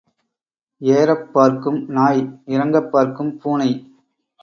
[0.81, 3.71] ஏறப் பார்க்கும் நாய் இறங்கப் பார்க்கும் பூனை.